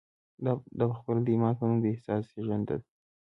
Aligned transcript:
دا 0.79 0.85
پخپله 0.91 1.19
د 1.23 1.27
ايمان 1.33 1.53
په 1.57 1.63
نوم 1.67 1.79
د 1.81 1.85
احساس 1.93 2.23
زېږنده 2.33 2.75
ده. 2.81 2.85